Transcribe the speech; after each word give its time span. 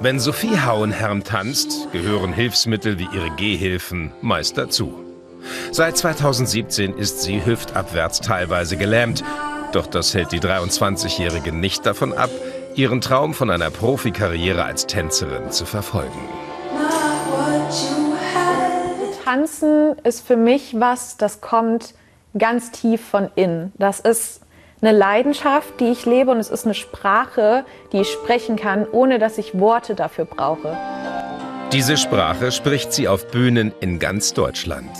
Wenn 0.00 0.20
Sophie 0.20 0.60
Hauenherm 0.60 1.24
tanzt, 1.24 1.90
gehören 1.90 2.32
Hilfsmittel 2.32 3.00
wie 3.00 3.08
ihre 3.12 3.30
Gehhilfen 3.30 4.12
meist 4.20 4.56
dazu. 4.56 4.94
Seit 5.72 5.96
2017 5.96 6.96
ist 6.96 7.22
sie 7.22 7.44
hüftabwärts 7.44 8.20
teilweise 8.20 8.76
gelähmt, 8.76 9.24
doch 9.72 9.88
das 9.88 10.14
hält 10.14 10.30
die 10.30 10.38
23-Jährige 10.38 11.50
nicht 11.50 11.84
davon 11.84 12.12
ab, 12.12 12.30
ihren 12.76 13.00
Traum 13.00 13.34
von 13.34 13.50
einer 13.50 13.70
Profikarriere 13.70 14.64
als 14.64 14.86
Tänzerin 14.86 15.50
zu 15.50 15.66
verfolgen. 15.66 16.20
Tanzen 19.24 19.96
ist 20.04 20.24
für 20.24 20.36
mich 20.36 20.76
was, 20.78 21.16
das 21.16 21.40
kommt 21.40 21.94
ganz 22.38 22.70
tief 22.70 23.00
von 23.04 23.30
innen. 23.34 23.72
Das 23.78 23.98
ist 23.98 24.42
eine 24.80 24.96
Leidenschaft, 24.96 25.80
die 25.80 25.90
ich 25.90 26.06
lebe 26.06 26.30
und 26.30 26.38
es 26.38 26.50
ist 26.50 26.64
eine 26.64 26.74
Sprache, 26.74 27.64
die 27.92 28.00
ich 28.00 28.08
sprechen 28.08 28.56
kann, 28.56 28.86
ohne 28.90 29.18
dass 29.18 29.38
ich 29.38 29.58
Worte 29.58 29.94
dafür 29.94 30.24
brauche. 30.24 30.76
Diese 31.72 31.96
Sprache 31.96 32.52
spricht 32.52 32.92
sie 32.92 33.08
auf 33.08 33.30
Bühnen 33.30 33.72
in 33.80 33.98
ganz 33.98 34.32
Deutschland. 34.32 34.90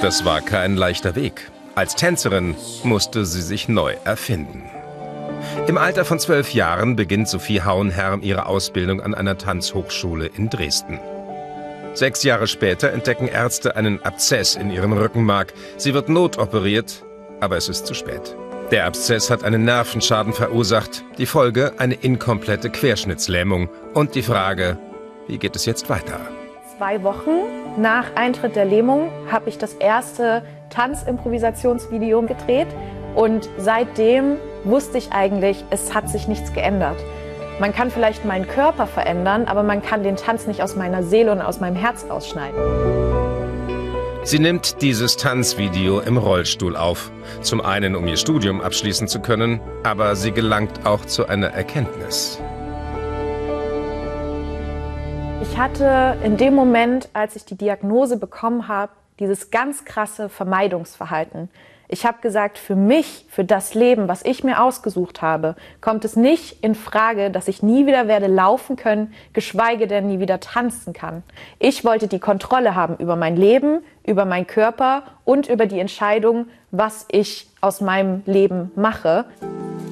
Das 0.00 0.24
war 0.24 0.40
kein 0.40 0.76
leichter 0.76 1.14
Weg. 1.14 1.50
Als 1.74 1.94
Tänzerin 1.94 2.56
musste 2.84 3.26
sie 3.26 3.42
sich 3.42 3.68
neu 3.68 3.94
erfinden. 4.04 4.64
Im 5.66 5.76
Alter 5.76 6.04
von 6.04 6.18
zwölf 6.18 6.54
Jahren 6.54 6.96
beginnt 6.96 7.28
Sophie 7.28 7.62
Hauenherm 7.62 8.22
ihre 8.22 8.46
Ausbildung 8.46 9.02
an 9.02 9.14
einer 9.14 9.36
Tanzhochschule 9.36 10.26
in 10.26 10.48
Dresden. 10.48 10.98
Sechs 11.92 12.22
Jahre 12.22 12.46
später 12.46 12.92
entdecken 12.92 13.26
Ärzte 13.26 13.74
einen 13.76 14.02
Abzess 14.04 14.54
in 14.54 14.70
ihrem 14.70 14.92
Rückenmark. 14.92 15.52
Sie 15.76 15.92
wird 15.92 16.08
notoperiert, 16.08 17.04
aber 17.40 17.56
es 17.56 17.68
ist 17.68 17.86
zu 17.86 17.94
spät. 17.94 18.36
Der 18.70 18.86
Abzess 18.86 19.28
hat 19.28 19.42
einen 19.42 19.64
Nervenschaden 19.64 20.32
verursacht, 20.32 21.02
die 21.18 21.26
Folge 21.26 21.72
eine 21.78 21.94
inkomplette 21.94 22.70
Querschnittslähmung 22.70 23.68
und 23.94 24.14
die 24.14 24.22
Frage, 24.22 24.78
wie 25.26 25.38
geht 25.38 25.56
es 25.56 25.66
jetzt 25.66 25.90
weiter? 25.90 26.20
Zwei 26.78 27.02
Wochen 27.02 27.30
nach 27.76 28.14
Eintritt 28.14 28.54
der 28.54 28.66
Lähmung 28.66 29.10
habe 29.30 29.48
ich 29.48 29.58
das 29.58 29.74
erste 29.74 30.44
Tanzimprovisationsvideo 30.70 32.22
gedreht 32.22 32.68
und 33.16 33.48
seitdem 33.58 34.36
wusste 34.62 34.98
ich 34.98 35.10
eigentlich, 35.10 35.64
es 35.70 35.92
hat 35.92 36.08
sich 36.08 36.28
nichts 36.28 36.52
geändert. 36.52 36.96
Man 37.60 37.74
kann 37.74 37.90
vielleicht 37.90 38.24
meinen 38.24 38.48
Körper 38.48 38.86
verändern, 38.86 39.44
aber 39.44 39.62
man 39.62 39.82
kann 39.82 40.02
den 40.02 40.16
Tanz 40.16 40.46
nicht 40.46 40.62
aus 40.62 40.76
meiner 40.76 41.02
Seele 41.02 41.30
und 41.30 41.42
aus 41.42 41.60
meinem 41.60 41.76
Herz 41.76 42.06
rausschneiden. 42.08 42.58
Sie 44.24 44.38
nimmt 44.38 44.80
dieses 44.80 45.18
Tanzvideo 45.18 46.00
im 46.00 46.16
Rollstuhl 46.16 46.74
auf. 46.74 47.12
Zum 47.42 47.60
einen, 47.60 47.96
um 47.96 48.06
ihr 48.08 48.16
Studium 48.16 48.62
abschließen 48.62 49.08
zu 49.08 49.20
können, 49.20 49.60
aber 49.82 50.16
sie 50.16 50.32
gelangt 50.32 50.86
auch 50.86 51.04
zu 51.04 51.26
einer 51.26 51.48
Erkenntnis. 51.48 52.40
Ich 55.42 55.58
hatte 55.58 56.16
in 56.24 56.38
dem 56.38 56.54
Moment, 56.54 57.10
als 57.12 57.36
ich 57.36 57.44
die 57.44 57.56
Diagnose 57.56 58.16
bekommen 58.16 58.68
habe, 58.68 58.92
dieses 59.20 59.50
ganz 59.50 59.84
krasse 59.84 60.28
Vermeidungsverhalten. 60.28 61.48
Ich 61.92 62.06
habe 62.06 62.18
gesagt, 62.20 62.56
für 62.56 62.76
mich, 62.76 63.26
für 63.28 63.44
das 63.44 63.74
Leben, 63.74 64.06
was 64.06 64.24
ich 64.24 64.44
mir 64.44 64.62
ausgesucht 64.62 65.22
habe, 65.22 65.56
kommt 65.80 66.04
es 66.04 66.14
nicht 66.14 66.62
in 66.62 66.76
Frage, 66.76 67.32
dass 67.32 67.48
ich 67.48 67.64
nie 67.64 67.84
wieder 67.84 68.06
werde 68.06 68.28
laufen 68.28 68.76
können, 68.76 69.12
geschweige 69.32 69.88
denn 69.88 70.06
nie 70.06 70.20
wieder 70.20 70.38
tanzen 70.38 70.92
kann. 70.92 71.24
Ich 71.58 71.84
wollte 71.84 72.06
die 72.06 72.20
Kontrolle 72.20 72.76
haben 72.76 72.96
über 72.98 73.16
mein 73.16 73.36
Leben, 73.36 73.80
über 74.06 74.24
meinen 74.24 74.46
Körper 74.46 75.02
und 75.24 75.48
über 75.48 75.66
die 75.66 75.80
Entscheidung, 75.80 76.46
was 76.70 77.06
ich 77.10 77.48
aus 77.60 77.80
meinem 77.80 78.22
Leben 78.24 78.70
mache. 78.76 79.24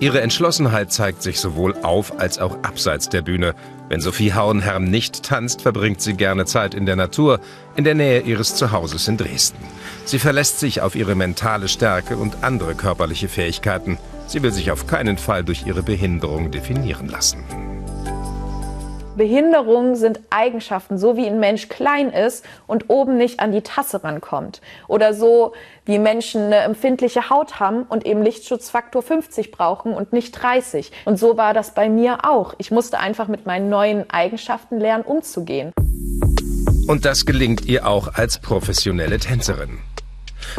Ihre 0.01 0.21
Entschlossenheit 0.21 0.93
zeigt 0.93 1.23
sich 1.23 1.41
sowohl 1.41 1.75
auf 1.83 2.21
als 2.21 2.39
auch 2.39 2.63
abseits 2.63 3.09
der 3.09 3.23
Bühne. 3.23 3.57
Wenn 3.89 4.01
Sophie 4.01 4.33
Hauenherm 4.33 4.85
nicht 4.85 5.25
tanzt, 5.25 5.63
verbringt 5.63 6.01
sie 6.01 6.15
gerne 6.15 6.45
Zeit 6.45 6.73
in 6.73 6.87
der 6.87 6.95
Natur, 6.95 7.41
in 7.75 7.83
der 7.83 7.97
Nähe 7.97 8.21
ihres 8.21 8.55
Zuhauses 8.55 9.09
in 9.09 9.17
Dresden. 9.17 9.59
Sie 10.05 10.21
verlässt 10.21 10.61
sich 10.61 10.83
auf 10.83 10.95
ihre 10.95 11.17
mentale 11.17 11.67
Stärke 11.67 12.17
und 12.17 12.45
andere 12.45 12.77
körperliche 12.77 13.29
Fähigkeiten. 13.29 13.99
Sie 14.29 14.41
will 14.43 14.53
sich 14.53 14.71
auf 14.71 14.87
keinen 14.87 15.19
Fall 15.19 15.43
durch 15.43 15.67
ihre 15.67 15.83
Behinderung 15.83 16.53
definieren 16.53 17.09
lassen. 17.09 17.45
Behinderungen 19.19 19.97
sind 19.97 20.21
Eigenschaften, 20.31 20.97
so 20.97 21.17
wie 21.17 21.27
ein 21.27 21.41
Mensch 21.41 21.69
klein 21.69 22.11
ist 22.11 22.45
und 22.67 22.89
oben 22.89 23.19
nicht 23.19 23.41
an 23.41 23.53
die 23.53 23.63
Tasse 23.63 24.03
rankommt. 24.03 24.63
Oder 24.87 25.13
so 25.13 25.53
wie 25.85 25.99
Menschen 25.99 26.45
eine 26.45 26.59
empfindliche 26.59 27.29
Haut 27.29 27.61
haben 27.61 27.83
und 27.83 28.07
eben 28.07 28.23
Lichtschutzfaktor 28.23 29.03
50 29.03 29.51
brauchen 29.51 29.93
und 29.93 30.13
nicht 30.13 30.33
30. 30.33 30.93
Und 31.05 31.19
so 31.19 31.37
war 31.37 31.53
das 31.53 31.75
bei 31.75 31.91
mir 31.91 32.25
auch. 32.25 32.55
Ich 32.59 32.71
musste 32.71 33.01
einfach 33.01 33.27
mit 33.29 33.45
meinen 33.45 33.69
neuen 33.69 34.09
Eigenschaften 34.09 34.79
lernen, 34.79 35.05
umzugehen. 35.05 35.73
Und 36.87 37.05
das 37.05 37.27
gelingt 37.27 37.67
ihr 37.67 37.87
auch 37.87 38.15
als 38.15 38.39
professionelle 38.39 39.19
Tänzerin. 39.19 39.79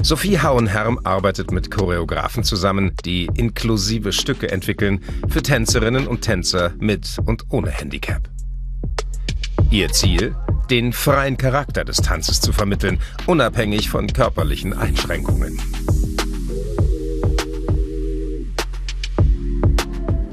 Sophie 0.03 0.39
Hauenherm 0.39 0.99
arbeitet 1.05 1.51
mit 1.51 1.71
Choreografen 1.71 2.43
zusammen, 2.43 2.91
die 3.05 3.29
inklusive 3.35 4.11
Stücke 4.11 4.51
entwickeln 4.51 5.01
für 5.29 5.41
Tänzerinnen 5.41 6.07
und 6.07 6.21
Tänzer 6.21 6.73
mit 6.77 7.17
und 7.25 7.45
ohne 7.49 7.71
Handicap. 7.71 8.29
Ihr 9.71 9.89
Ziel? 9.89 10.35
Den 10.71 10.93
freien 10.93 11.37
Charakter 11.37 11.85
des 11.85 11.97
Tanzes 11.97 12.41
zu 12.41 12.51
vermitteln, 12.51 12.99
unabhängig 13.27 13.91
von 13.91 14.07
körperlichen 14.07 14.75
Einschränkungen. 14.75 15.61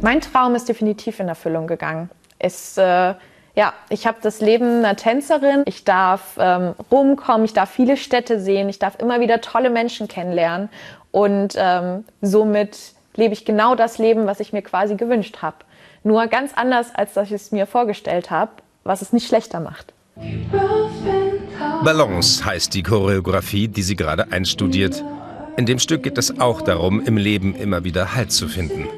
Mein 0.01 0.23
Traum 0.23 0.55
ist 0.55 0.71
definitiv 0.71 1.21
in 1.21 1.29
Erfüllung 1.29 1.67
gegangen. 1.67 2.09
Es, 2.39 2.79
äh, 2.79 2.83
ja, 2.83 3.75
ich 3.91 4.07
habe 4.07 4.17
das 4.23 4.41
Leben 4.41 4.79
einer 4.79 4.97
Tänzerin. 4.97 5.65
Ich 5.67 5.85
darf 5.85 6.39
ähm, 6.39 6.75
rumkommen, 6.91 7.45
ich 7.45 7.53
darf 7.53 7.71
viele 7.71 7.99
Städte 7.99 8.41
sehen, 8.41 8.71
ich 8.71 8.79
darf 8.79 8.99
immer 8.99 9.21
wieder 9.21 9.43
tolle 9.43 9.69
Menschen 9.69 10.09
kennenlernen 10.09 10.71
und 11.11 11.53
ähm, 11.59 12.05
somit 12.23 12.95
lebe 13.17 13.35
ich 13.35 13.45
genau 13.45 13.75
das 13.75 13.99
Leben, 13.99 14.27
was 14.27 14.41
ich 14.41 14.55
mir 14.55 14.63
quasi 14.63 14.95
gewünscht 14.95 15.43
habe. 15.43 15.57
Nur 16.05 16.27
ganz 16.29 16.53
anders, 16.55 16.95
als 16.95 17.13
dass 17.13 17.27
ich 17.27 17.33
es 17.33 17.53
mir 17.53 17.67
vorgestellt 17.67 18.31
habe 18.31 18.53
was 18.87 19.03
es 19.03 19.13
nicht 19.13 19.29
schlechter 19.29 19.61
macht. 19.61 19.93
Balance 21.85 22.45
heißt 22.45 22.75
die 22.75 22.83
Choreografie, 22.83 23.69
die 23.69 23.83
sie 23.83 23.97
gerade 23.97 24.33
einstudiert. 24.33 25.05
In 25.57 25.67
dem 25.67 25.79
Stück 25.79 26.03
geht 26.03 26.19
es 26.19 26.41
auch 26.41 26.63
darum, 26.63 27.05
im 27.05 27.17
Leben 27.17 27.55
immer 27.55 27.85
wieder 27.85 28.15
Halt 28.15 28.33
zu 28.33 28.49
finden. 28.49 28.89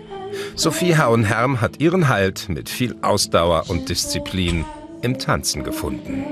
Sophie 0.54 0.97
Hauenherm 0.97 1.60
hat 1.60 1.81
ihren 1.81 2.09
Halt 2.09 2.48
mit 2.48 2.69
viel 2.69 2.97
Ausdauer 3.03 3.65
und 3.69 3.88
Disziplin 3.88 4.65
im 5.03 5.19
Tanzen 5.19 5.65
gefunden. 5.65 6.25